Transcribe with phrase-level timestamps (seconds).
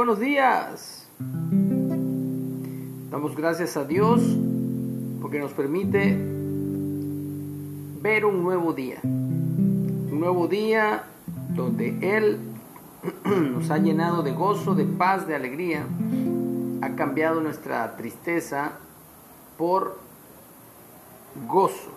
[0.00, 1.06] buenos días.
[3.10, 4.22] Damos gracias a Dios
[5.20, 6.16] porque nos permite
[8.00, 8.98] ver un nuevo día.
[9.04, 11.04] Un nuevo día
[11.54, 12.38] donde Él
[13.52, 15.84] nos ha llenado de gozo, de paz, de alegría.
[16.80, 18.78] Ha cambiado nuestra tristeza
[19.58, 19.98] por
[21.46, 21.90] gozo.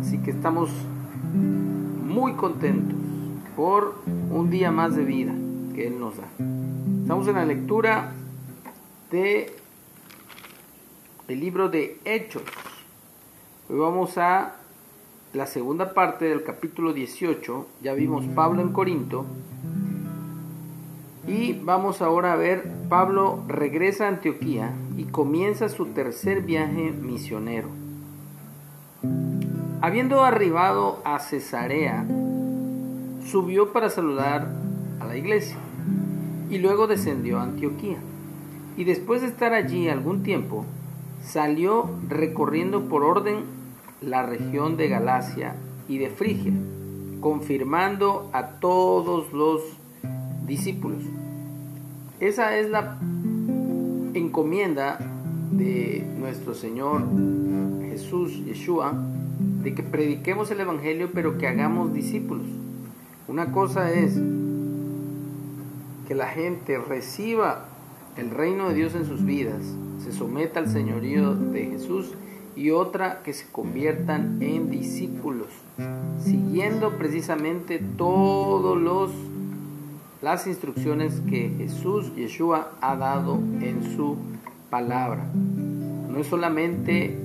[0.00, 0.68] Así que estamos
[1.32, 2.98] muy contentos
[3.54, 3.94] por
[4.32, 5.32] un día más de vida
[5.86, 6.28] Él nos da.
[7.02, 8.12] Estamos en la lectura
[9.10, 9.54] de
[11.28, 12.42] el libro de Hechos.
[13.68, 14.56] Hoy vamos a
[15.34, 17.66] la segunda parte del capítulo 18.
[17.82, 19.24] Ya vimos Pablo en Corinto.
[21.26, 27.68] Y vamos ahora a ver, Pablo regresa a Antioquía y comienza su tercer viaje misionero.
[29.80, 32.04] Habiendo arribado a Cesarea,
[33.24, 34.48] subió para saludar
[34.98, 35.56] a la iglesia
[36.50, 37.98] y luego descendió a Antioquía.
[38.76, 40.64] Y después de estar allí algún tiempo,
[41.22, 43.44] salió recorriendo por orden
[44.00, 45.56] la región de Galacia
[45.88, 46.52] y de Frigia,
[47.20, 49.62] confirmando a todos los
[50.46, 51.02] discípulos.
[52.20, 52.98] Esa es la
[54.14, 54.98] encomienda
[55.52, 57.02] de nuestro Señor
[57.90, 58.92] Jesús, Yeshua,
[59.62, 62.46] de que prediquemos el Evangelio pero que hagamos discípulos.
[63.26, 64.18] Una cosa es
[66.08, 67.66] que la gente reciba
[68.16, 69.62] el reino de Dios en sus vidas,
[70.02, 72.14] se someta al señorío de Jesús
[72.56, 75.48] y otra que se conviertan en discípulos,
[76.24, 79.10] siguiendo precisamente todos los
[80.22, 84.16] las instrucciones que Jesús Yeshua ha dado en su
[84.70, 85.26] palabra.
[85.34, 87.18] No es solamente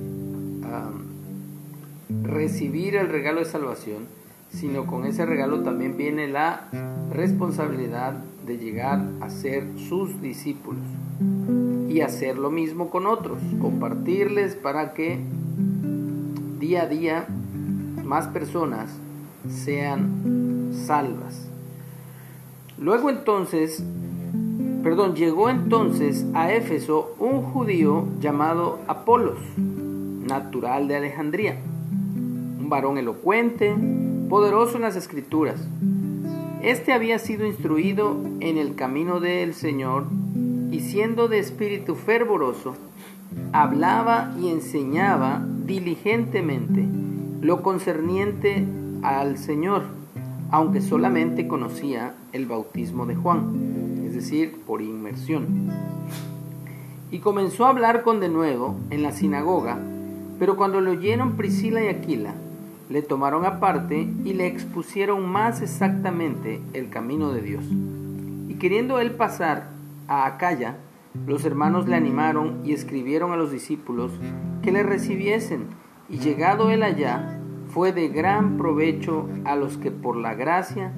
[2.22, 4.06] recibir el regalo de salvación,
[4.50, 6.68] sino con ese regalo también viene la
[7.10, 10.82] responsabilidad de llegar a ser sus discípulos
[11.88, 15.18] y hacer lo mismo con otros, compartirles para que
[16.58, 17.26] día a día
[18.04, 18.90] más personas
[19.48, 21.48] sean salvas.
[22.78, 23.82] Luego entonces,
[24.82, 31.58] perdón, llegó entonces a Éfeso un judío llamado Apolos, natural de Alejandría,
[32.58, 33.74] un varón elocuente,
[34.28, 35.60] poderoso en las escrituras.
[36.64, 40.06] Este había sido instruido en el camino del Señor
[40.70, 42.74] y siendo de espíritu fervoroso,
[43.52, 46.82] hablaba y enseñaba diligentemente
[47.42, 48.64] lo concerniente
[49.02, 49.82] al Señor,
[50.50, 55.70] aunque solamente conocía el bautismo de Juan, es decir, por inmersión.
[57.10, 59.78] Y comenzó a hablar con denuedo en la sinagoga,
[60.38, 62.32] pero cuando lo oyeron Priscila y Aquila,
[62.88, 67.64] le tomaron aparte y le expusieron más exactamente el camino de Dios.
[68.48, 69.68] Y queriendo él pasar
[70.06, 70.76] a Acaya,
[71.26, 74.12] los hermanos le animaron y escribieron a los discípulos
[74.62, 75.66] que le recibiesen,
[76.08, 80.92] y llegado él allá, fue de gran provecho a los que por la gracia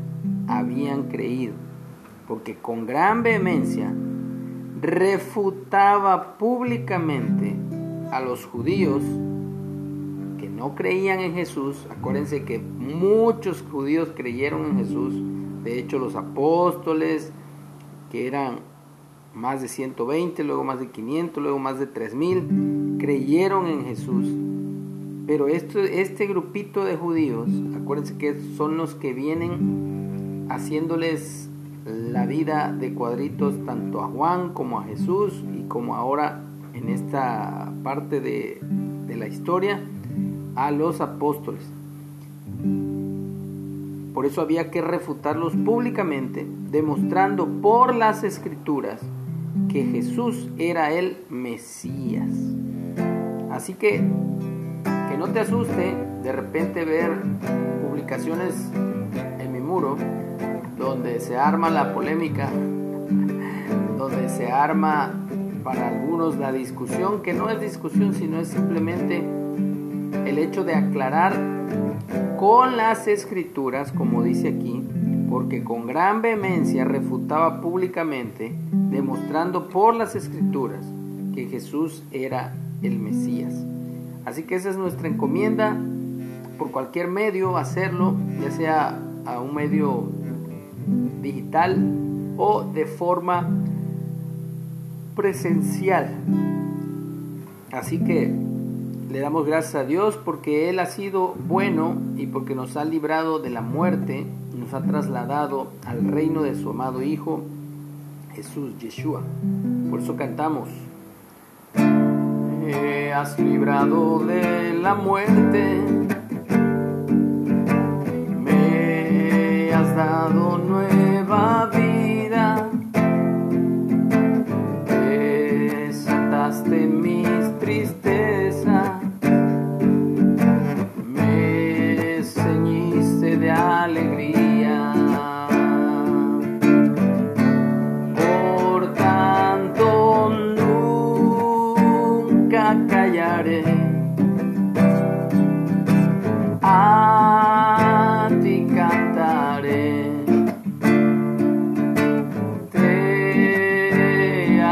[0.49, 1.55] habían creído,
[2.27, 3.93] porque con gran vehemencia
[4.81, 7.55] refutaba públicamente
[8.13, 9.03] a los judíos
[10.57, 15.15] no creían en Jesús, acuérdense que muchos judíos creyeron en Jesús,
[15.63, 17.31] de hecho los apóstoles,
[18.11, 18.61] que eran
[19.35, 24.27] más de 120, luego más de 500, luego más de 3000, creyeron en Jesús.
[25.27, 31.51] Pero este, grupito de judíos, acuérdense que son los que vienen haciéndoles
[31.85, 36.43] la vida de cuadritos tanto a Juan como a Jesús y como ahora
[36.73, 38.61] en esta parte de,
[39.07, 39.81] de la historia
[40.57, 41.63] a los apóstoles.
[44.15, 49.01] Por eso había que refutarlos públicamente, demostrando por las escrituras
[49.71, 52.31] que Jesús era el Mesías.
[53.51, 54.03] Así que
[55.11, 57.13] que no te asuste de repente ver
[57.87, 58.55] publicaciones
[59.39, 59.97] en mi muro
[60.79, 62.49] donde se arma la polémica,
[63.99, 65.15] donde se arma
[65.63, 69.25] para algunos la discusión, que no es discusión, sino es simplemente
[70.27, 71.37] el hecho de aclarar
[72.39, 74.83] con las escrituras, como dice aquí,
[75.31, 78.55] porque con gran vehemencia refutaba públicamente,
[78.91, 80.85] demostrando por las escrituras
[81.35, 83.55] que Jesús era el Mesías.
[84.25, 85.77] Así que esa es nuestra encomienda,
[86.59, 90.05] por cualquier medio hacerlo, ya sea a un medio
[91.23, 91.77] digital
[92.37, 93.49] o de forma
[95.15, 96.11] presencial.
[97.73, 98.33] Así que
[99.17, 103.39] le damos gracias a Dios porque Él ha sido bueno y porque nos ha librado
[103.39, 107.41] de la muerte, nos ha trasladado al reino de su amado Hijo,
[108.35, 109.23] Jesús, Yeshua.
[109.89, 110.69] Por eso cantamos.
[113.15, 116.06] Has librado de la muerte.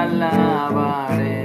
[0.04, 1.43] Alabaré.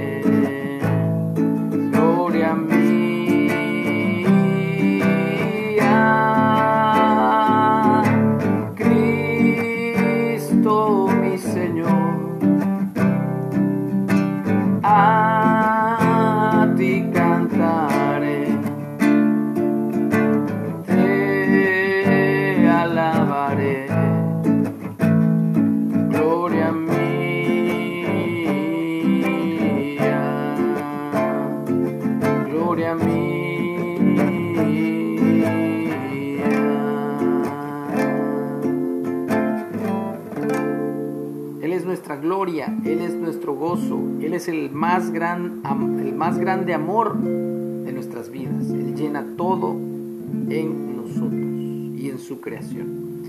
[42.58, 45.62] Él es nuestro gozo, Él es el más, gran,
[46.00, 48.70] el más grande amor de nuestras vidas.
[48.70, 53.22] Él llena todo en nosotros y en su creación.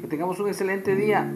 [0.00, 1.30] Que tengamos un excelente día.